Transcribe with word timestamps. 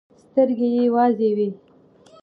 سترګې 0.23 0.67
يې 0.77 0.85
وازې 0.95 1.29
وې. 1.37 1.49